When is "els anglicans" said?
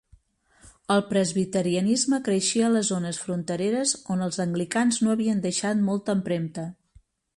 4.29-4.99